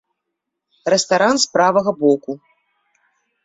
[0.93, 2.31] Рэстаран з правага боку.